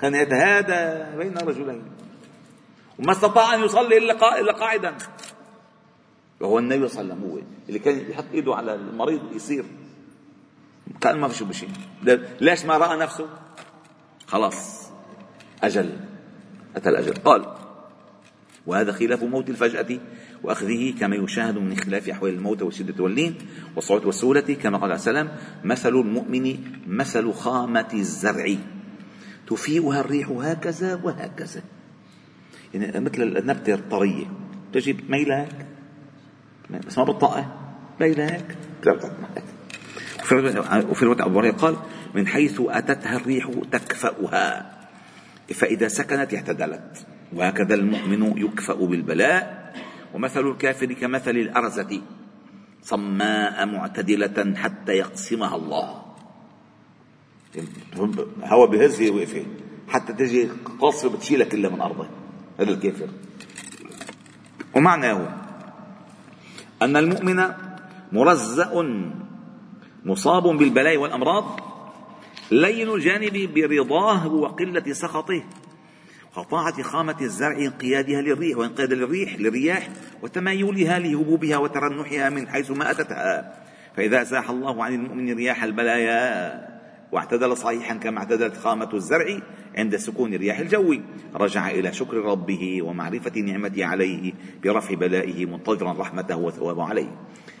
[0.00, 1.82] كان يتهادى بين رجلين.
[2.98, 4.94] وما استطاع أن يصلي إلا قاعدا.
[6.40, 9.64] وهو النبي صلى الله عليه وسلم هو اللي كان يحط إيده على المريض يصير.
[11.00, 11.68] كان ما في شو بشيء.
[12.40, 13.28] ليش ما رأى نفسه؟
[14.26, 14.90] خلاص.
[15.62, 15.96] أجل.
[16.76, 17.14] أتى الأجل.
[17.14, 17.63] قال
[18.66, 19.98] وهذا خلاف موت الفجأة
[20.42, 23.34] وأخذه كما يشاهد من خلاف أحوال الموت والشدة واللين
[23.76, 25.28] والصعود والسهولة كما قال عليه السلام
[25.64, 28.54] مثل المؤمن مثل خامة الزرع.
[29.46, 31.62] تفيئها الريح هكذا وهكذا.
[32.74, 34.24] يعني مثل النبتة الطرية.
[34.72, 35.66] تجي ميلة هيك
[36.86, 37.56] بس ما بتطقها
[38.00, 38.56] ميلة هيك
[40.90, 41.76] وفي رواية أبو قال
[42.14, 44.70] من حيث أتتها الريح تكفأها
[45.54, 49.64] فإذا سكنت اعتدلت وهكذا المؤمن يكفأ بالبلاء.
[50.14, 52.02] ومثل الكافر كمثل الأرزة
[52.82, 56.02] صماء معتدلة حتى يقسمها الله.
[58.44, 59.46] هوا بهز هي وقفة
[59.88, 60.48] حتى تجي
[60.80, 62.10] قاصفة بتشيلها كلها من أرضها
[62.60, 63.08] هذا الكافر.
[64.76, 65.28] ومعناه
[66.82, 67.42] أن المؤمن
[68.12, 68.72] مرزأ
[70.04, 71.60] مصاب بالبلاء والأمراض
[72.50, 75.42] لين الجانب برضاه وقلة سخطه.
[76.36, 79.88] وطاعة خامة الزرع انقيادها للريح وانقياد للريح للرياح
[80.22, 83.54] وتمايلها لهبوبها وترنحها من حيث ما أتتها.
[83.96, 86.68] فإذا أزاح الله عن المؤمن رياح البلايا
[87.12, 89.26] واعتدل صحيحا كما اعتدلت خامة الزرع
[89.76, 90.94] عند سكون رياح الجو.
[91.34, 94.32] رجع إلى شكر ربه ومعرفة نعمته عليه
[94.64, 97.16] برفع بلائه منتظرا رحمته وثوابه عليه.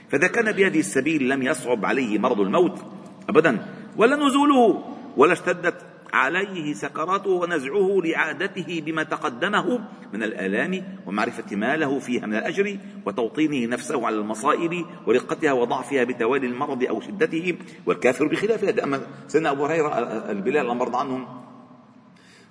[0.08, 2.86] فإذا كان بهذه السبيل لم يصعب عليه مرض الموت
[3.28, 4.84] أبدا ولا نزوله
[5.16, 9.80] ولا اشتدت عليه سكراته ونزعه لعادته بما تقدمه
[10.12, 16.46] من الآلام ومعرفة ما له فيها من الأجر وتوطينه نفسه على المصائب ورقتها وضعفها بتوالي
[16.46, 19.98] المرض أو شدته والكافر بخلاف هذا أما سيدنا أبو هريرة
[20.30, 21.26] البلال الله عنهم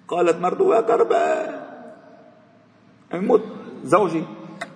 [0.08, 1.63] قالت مرته يا كرباء
[3.13, 3.43] يموت
[3.84, 4.23] زوجي.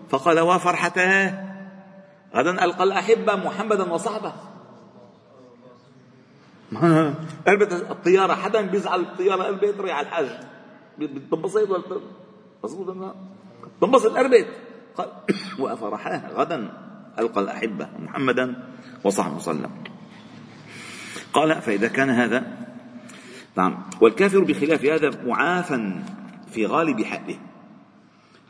[0.10, 1.44] فقال وفرحتاه.
[2.36, 4.34] غدا ألقى الأحبة محمدا وصحبه.
[7.48, 10.30] قلبت الطيارة حدا بيزعل الطيارة قلبت على الحج
[11.00, 12.02] بتنبسط ولا
[12.64, 13.16] مظبوط ولا
[13.82, 14.48] تنبسط قلبت
[14.98, 15.10] قال
[15.60, 16.74] وافرحاه غدا
[17.20, 18.64] ألقى الأحبة محمدا
[19.04, 19.72] وصحبه وسلم.
[21.34, 22.68] قال فإذا كان هذا
[23.56, 23.84] نعم.
[24.02, 25.92] والكافر بخلاف هذا معافى
[26.52, 27.38] في غالب حقه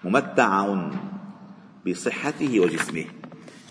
[0.03, 0.75] ممتع
[1.87, 3.05] بصحته وجسمه.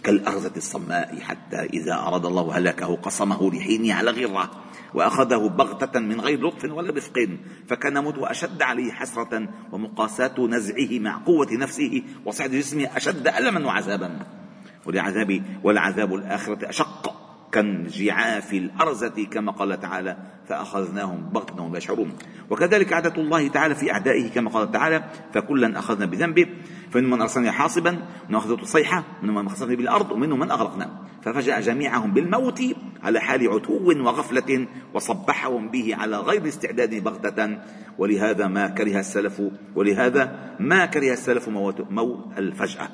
[0.06, 4.50] كالأرزة الصماء حتى إذا أراد الله هلاكه قصمه لحين على غرة
[4.94, 7.28] وأخذه بغتة من غير لطف ولا رفق
[7.68, 14.26] فكان موته أشد عليه حسرة ومقاساة نزعه مع قوة نفسه وصعد جسمه أشد ألما وعذابا.
[14.86, 17.05] ولعذاب والعذاب الآخرة أشق
[17.56, 20.16] كانجعاف الأرزة كما قال تعالى
[20.48, 22.12] فأخذناهم بغتة وهم يشعرون.
[22.50, 26.46] وكذلك عادة الله تعالى في أعدائه كما قال تعالى فكلا أخذنا بذنبه
[26.90, 27.90] فمنهم من أرسلنا حاصبا
[28.28, 30.90] من أخذته الصيحة ومنهم من خسفنا بالأرض ومنهم من أغرقنا.
[31.22, 32.62] ففجأ جميعهم بالموت
[33.02, 37.58] على حال عتو وغفلة وصبحهم به على غير استعداد بغتة.
[37.98, 39.42] ولهذا ما كره السلف
[39.74, 42.88] ولهذا ما كره السلف موت, موت الفجأة.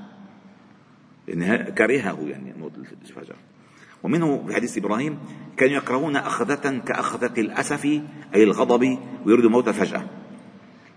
[1.79, 2.73] كرهه يعني موت
[3.03, 3.52] الفجأة.
[4.03, 5.19] ومنه في حديث إبراهيم
[5.57, 7.85] كانوا يكرهون أخذة كأخذة الأسف
[8.35, 10.07] أي الغضب ويريدوا موت فجأة.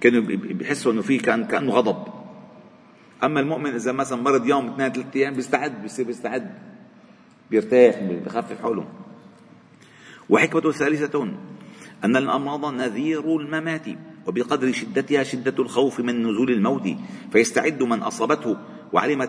[0.02, 1.98] كانوا بيحسوا إنه في كان كأنه غضب.
[3.24, 6.52] أما المؤمن إذا مثلا مرض يوم اثنين ثلاث أيام بيستعد بيصير بيستعد.
[7.52, 8.86] بيرتاح بخفف حوله.
[10.30, 11.28] وحكمة ثالثة
[12.04, 13.86] أن الأمراض نذير الممات
[14.28, 16.88] وبقدر شدتها شدة الخوف من نزول الموت
[17.32, 18.58] فيستعد من أصابته
[18.94, 19.24] وعلم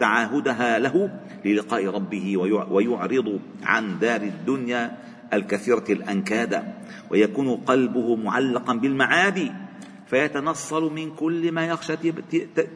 [0.00, 1.10] تعاهدها له
[1.44, 2.36] للقاء ربه
[2.70, 4.98] ويعرض عن دار الدنيا
[5.32, 6.62] الكثيرة الأنكاد
[7.10, 9.52] ويكون قلبه معلقا بالمعاد
[10.06, 11.96] فيتنصل من كل ما يخشى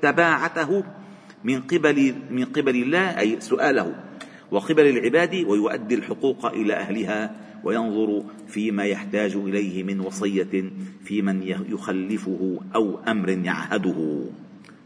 [0.02, 0.84] تباعته
[1.44, 3.94] من قبل من قبل الله أي سؤاله
[4.50, 10.70] وقبل العباد ويؤدي الحقوق إلى أهلها وينظر فيما يحتاج إليه من وصية
[11.04, 14.24] في من يخلفه أو أمر يعهده.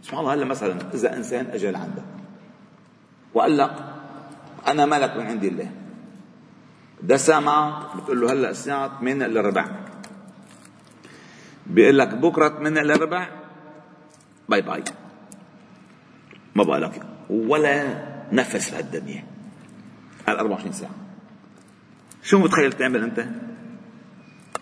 [0.03, 2.05] سبحان الله هلا مثلا إذا إنسان اجى لعندك
[3.35, 3.75] وقال لك
[4.67, 5.71] أنا ملك من عند الله.
[7.03, 9.67] ده سامعك بتقول له هلا الساعة 8 الا ربع.
[11.67, 13.29] بيقول لك بكرة 8 الا ربع
[14.49, 14.85] باي باي.
[16.55, 19.25] ما بقى لك ولا نفس في هالدنيا
[20.29, 20.91] على 24 ساعة.
[22.23, 23.27] شو متخيل تعمل أنت؟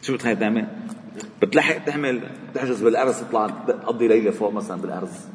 [0.02, 0.66] شو متخيل تعمل؟
[1.42, 5.28] بتلحق تعمل تحجز بالأرز تطلع تقضي ليلة فوق مثلا بالأرز.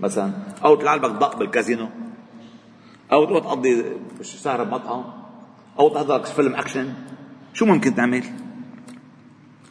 [0.00, 0.32] مثلا.
[0.64, 1.88] أو تطلع لك ضق بالكازينو.
[3.12, 3.84] أو تروح تقضي
[4.22, 5.04] سهره بمطعم
[5.78, 6.92] أو تحضر فيلم أكشن.
[7.54, 8.24] شو ممكن تعمل؟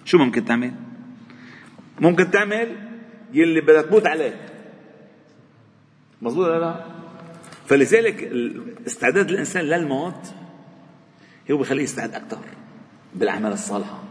[0.05, 0.73] شو ممكن تعمل؟
[2.01, 2.75] ممكن تعمل
[3.33, 4.49] يلي بدك تموت عليه
[6.21, 6.85] مظبوط ولا لا؟
[7.65, 8.31] فلذلك
[8.87, 10.33] استعداد الإنسان للموت
[11.51, 12.37] هو بخليه يستعد أكثر
[13.15, 14.08] بالأعمال الصالحة.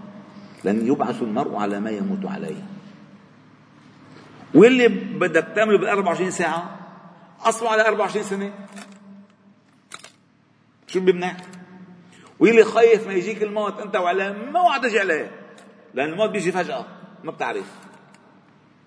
[0.65, 2.63] لن يبعث المرء على ما يموت عليه.
[4.55, 6.79] واللي بدك تعمله بال 24 ساعة؟
[7.41, 8.53] أصله على 24 سنة.
[10.87, 11.37] شو بيمنع؟
[12.41, 15.31] واللي خايف ما يجيك الموت أنت وعلى ما وعد تجي عليه.
[15.95, 16.87] لأن الموت بيجي فجأة
[17.25, 17.75] ما بتعرف.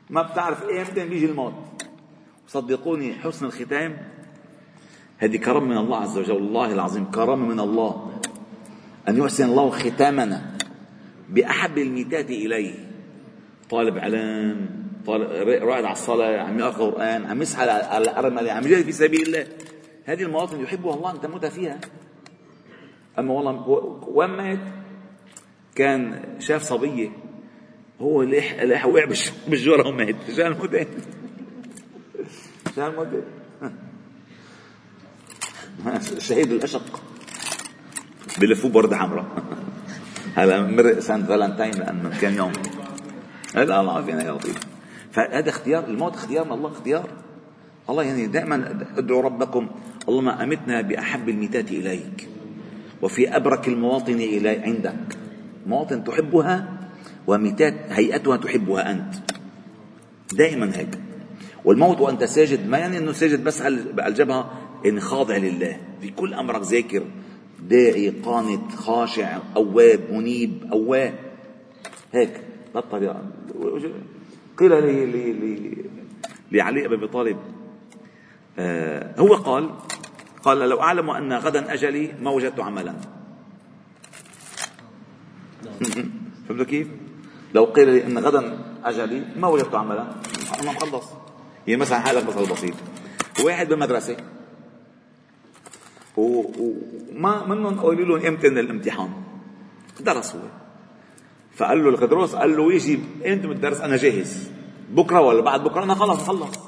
[0.09, 1.53] ما بتعرف ايمتى بيجي الموت.
[2.47, 3.97] صدقوني حسن الختام.
[5.17, 8.19] هذه كرم من الله عز وجل والله العظيم كرم من الله.
[9.09, 10.57] أن يحسن الله ختامنا.
[11.31, 12.73] بأحب الميتات إليه.
[13.69, 14.69] طالب علم
[15.05, 15.29] طالب
[15.63, 19.47] رائد على الصلاة عم يقرأ قرآن عم يسعى على الأرملة عم يجاهد في سبيل الله.
[20.05, 21.79] هذه المواطن يحبها الله أن تموت فيها؟
[23.19, 23.67] أما والله
[24.07, 24.59] وين مات؟
[25.75, 27.09] كان شاف صبية.
[28.01, 29.05] هو لح لح وقع
[29.47, 30.15] بالجورة ومات.
[30.35, 30.87] شو هالموت
[32.75, 33.07] شو هالموت
[36.17, 37.03] شهيد الأشق.
[38.39, 39.25] بلفوه بردة حمراء.
[40.35, 42.51] هذا مرق سان فالنتاين لأن من كم يوم.
[43.55, 44.59] هذا الله عافينا يا لطيف.
[45.11, 47.09] فهذا اختيار الموت اختيار من الله اختيار.
[47.89, 49.69] الله يعني دائما ادعوا ربكم
[50.09, 52.29] اللهم أمتنا بأحب الميتات إليك
[53.01, 55.17] وفي أبرك المواطن إلى عندك.
[55.67, 56.67] مواطن تحبها
[57.27, 59.13] وميتات هيئتها تحبها أنت.
[60.33, 60.99] دائما هيك.
[61.65, 63.75] والموت وأنت ساجد ما يعني إنه ساجد بس على
[64.07, 64.51] الجبهة
[64.85, 65.77] ان خاضع لله.
[66.01, 67.03] في كل أمرك ذاكر.
[67.61, 71.13] داعي قانت خاشع أواب منيب أواه
[72.13, 72.41] هيك
[72.75, 73.21] بالطريقة
[74.57, 75.85] قيل لي لي لي
[76.51, 77.37] لعلي أبي طالب.
[78.59, 79.69] آه هو قال
[80.43, 82.93] قال لو أعلم أن غدا أجلي ما وجدت عملا.
[86.47, 86.87] فهمتوا كيف؟
[87.53, 90.01] لو قيل لي أن غدا أجلي ما وجدت عملا.
[90.61, 91.05] أنا مخلص.
[91.67, 92.73] يعني مثلا حالك مثل بسيط.
[93.45, 94.17] واحد بالمدرسة
[96.17, 99.09] وما منهم قالوا لهم إمتى الامتحان.
[99.99, 100.41] درس هو
[101.55, 104.51] فقال له الغدروس قال له يجي انت بالدرس أنا جاهز.
[104.89, 106.59] بكرة ولا بعد بكرة؟ أنا خلص خلص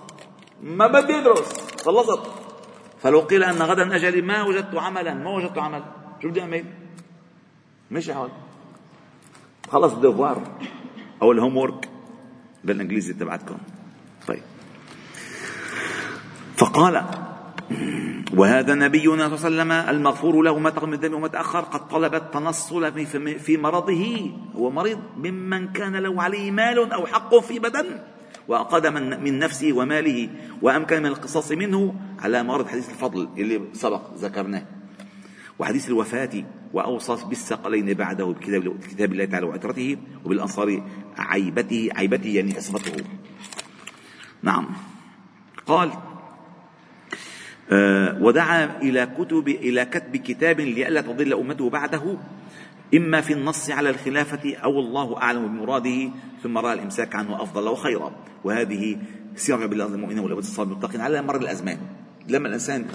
[0.63, 1.53] ما بدي أدرس.
[1.85, 2.31] خلصت.
[3.01, 5.83] فلو قيل أن غدا أجلي ما وجدت عملا ما وجدت عمل
[6.21, 6.65] شو بدي أعمل؟
[7.91, 8.29] مش حال
[9.69, 10.41] خلص ال devoir
[11.21, 11.89] أو ال homework
[12.63, 13.57] بالإنجليزي تبعتكم.
[14.27, 14.41] طيب.
[16.57, 17.03] فقال
[18.33, 21.87] وهذا نبينا صلى الله عليه وسلم المغفور له ما تقدم من ذنبه وما تأخر قد
[21.87, 22.91] طلب التنصل
[23.39, 24.31] في مرضه.
[24.55, 27.85] هو مريض ممن كان له عليه مال أو حق في بدن
[28.47, 30.29] وأقاد من, من نفسه وماله
[30.61, 34.65] وأمكن من القصاص منه على مرض حديث الفضل اللي سبق ذكرناه.
[35.59, 36.43] وحديث الوفاة
[36.73, 40.83] وأوصى بالثقلين بعده بكتاب الله تعالى وعترته وبالأنصار
[41.17, 43.03] عيبته عيبته يعني عصمته
[44.43, 44.67] نعم.
[45.65, 45.91] قال
[48.21, 52.17] ودعا إلى كتب إلى كتب كتاب لئلا تضل أمته بعده
[52.95, 56.09] إما في النص على الخلافة أو الله أعلم بمراده
[56.43, 58.15] ثم رأى الإمساك عنه أفضل وخيرا.
[58.43, 58.97] وهذه
[59.35, 61.77] سيرة بالله المؤمنين والاتصال بالمتقين على مر الأزمان.
[62.27, 62.85] لما الإنسان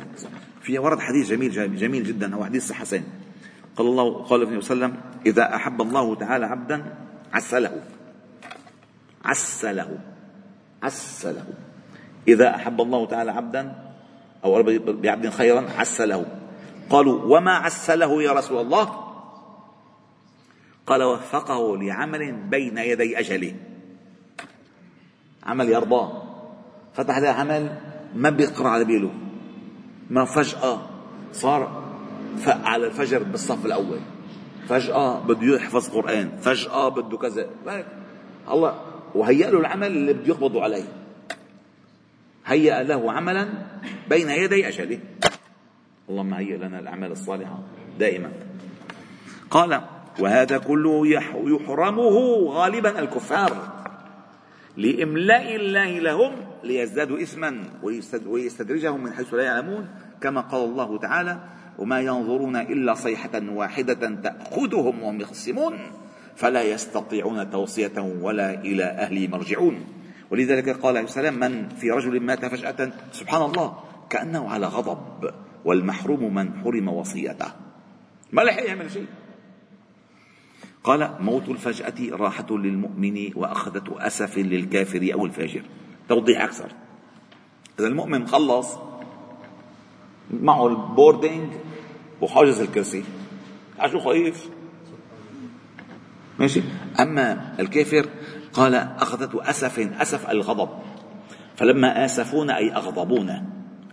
[0.63, 3.03] في ورد حديث جميل جميل جدا أو حديث حسن.
[3.77, 6.95] قال الله قال النبي صلى الله عليه وسلم إذا أحب الله تعالى عبدا
[7.33, 7.83] عسله.
[9.25, 9.99] عسله.
[10.83, 11.45] عسله.
[12.29, 13.88] إذا أحب الله تعالى عبدا
[14.45, 16.27] أو بعبد خيرا عسله.
[16.91, 19.09] قالوا وما عسله يا رسول الله؟
[20.87, 23.55] قال وفقه لعمل بين يدي أجله
[25.43, 26.23] عمل يرضاه
[26.95, 27.79] فتح هذا عمل
[28.15, 29.11] ما بيقرأ على بيله.
[30.11, 30.79] ما فجأة
[31.33, 31.83] صار
[32.39, 34.01] فق على الفجر بالصف الأول.
[34.69, 36.39] فجأة بده يحفظ قرآن.
[36.41, 37.47] فجأة بده كذا.
[38.51, 38.81] الله
[39.15, 40.85] وهيأ له العمل اللي بده يقبضوا عليه.
[42.49, 43.49] هيأ له عملا
[44.09, 44.99] بين يدي أجله
[46.09, 47.59] اللهم هيئ لنا الأعمال الصالحة
[47.99, 48.33] دائما.
[49.51, 49.81] قال
[50.21, 51.07] وهذا كله
[51.45, 52.17] يحرمه
[52.49, 53.53] غالبا الكفار.
[54.77, 56.33] لإملاء الله لهم
[56.65, 57.65] ليزدادوا إثما
[58.27, 59.89] ويستدرجهم من حيث لا يعلمون.
[60.21, 61.41] كما قال الله تعالى
[61.79, 65.79] وما ينظرون إلا صيحة واحدة تأخذهم وهم يخصمون.
[66.37, 69.98] فلا يستطيعون توصية ولا إلى أهل مرجعون
[70.31, 73.79] ولذلك قال عليه السلام من في رجل مات فجأة؟ سبحان الله
[74.11, 75.31] كأنه على غضب.
[75.65, 77.53] والمحروم من حرم وصيته.
[78.33, 79.07] ما لحق يعمل شيء.
[80.85, 85.63] قال موت الفجأة راحة للمؤمن وأخذة أسف للكافر أو الفاجر.
[86.09, 86.73] توضيح أكثر.
[87.79, 88.79] إذا المؤمن خلص
[90.31, 91.53] معه البوردينج
[92.21, 93.05] وحاجز الكرسي.
[93.79, 94.49] عشو خايف؟
[96.39, 96.63] ماشي.
[97.01, 98.07] أما الكافر
[98.59, 100.69] قال أخذته أسف أسف الغضب.
[101.57, 103.47] فلما آسفونا أي أغضبونا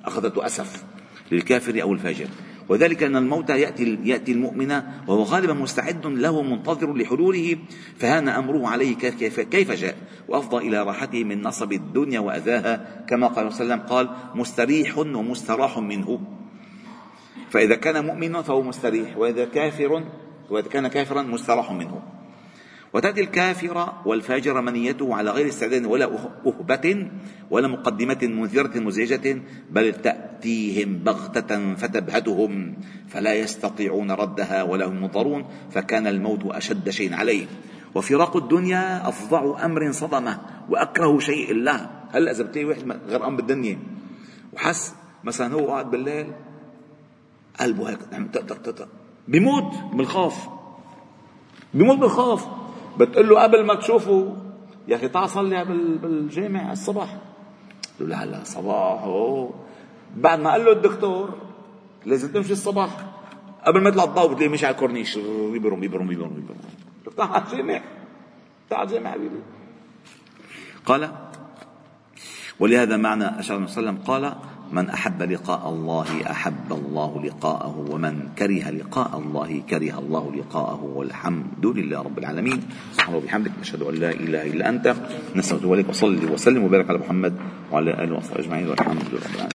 [0.06, 0.84] أخذته أسف
[1.32, 2.28] للكافر أو الفاجر.
[2.70, 4.72] وذلك أن الموت يأتي, يأتي المؤمن
[5.08, 7.58] وهو غالبا مستعد له منتظر لحلوله
[7.98, 9.96] فهان أمره عليه كيف, كيف جاء.
[10.28, 14.98] وأفضى إلى راحته من نصب الدنيا وأذاها كما قال صلى الله عليه وسلم قال مستريح
[14.98, 16.20] ومستراح منه.
[17.50, 20.04] فإذا كان مؤمنا فهو مستريح وإذا كافر
[20.50, 22.15] وإذا كان كافرا مستراح منه.
[22.96, 26.06] وتأتي الكافر والفاجر منيته على غير استعداد ولا
[26.46, 27.08] أهبة
[27.52, 29.42] ولا مقدمة منذرة مزعجة
[29.72, 32.76] بل تأتيهم بغتة فتبهتهم
[33.08, 37.46] فلا يستطيعون ردها ولا هم ينظرون فكان الموت أشد شيء عليه.
[37.96, 40.40] وفراق الدنيا أفظع أمر صدمه
[40.70, 43.80] وأكره شيء الله هلا إذا بتلاقي واحد غرقان بالدنيا
[44.54, 46.28] وحس مثلا هو قاعد بالليل
[47.60, 48.00] قلبه هيك
[49.28, 50.36] بيموت من الخوف
[51.74, 52.65] بيموت من الخوف
[53.00, 54.36] بتقول له قبل ما تشوفه
[54.88, 55.66] يا أخي تعال صلي
[56.02, 57.18] بالجامع الصبح
[58.00, 59.06] له لا لا صباح.
[60.16, 61.34] بعد ما قال له الدكتور
[62.06, 62.90] لازم تمشي الصبح
[63.66, 66.58] قبل ما يطلع الضوء بتلاقيه مش على الكورنيش يبرم يبرم يبرم يبرم.
[67.18, 67.82] تعال الجامع
[68.70, 69.40] تعال الجامع حبيبي.
[70.86, 71.12] قال
[72.60, 74.36] ولهذا معنى النبي صلى الله عليه وسلم قال
[74.72, 81.66] من أحب لقاء الله أحب الله لقاءه ومن كره لقاء الله كره الله لقاءه والحمد
[81.66, 82.60] لله رب العالمين.
[82.94, 84.96] سبحانه وبحمدك نشهد أن لا إله إلا أنت.
[85.36, 87.34] نستغفرك وصلي وسلم وبارك على محمد
[87.72, 89.44] وعلى آله وصحبه أجمعين والحمد لله رب العالمين.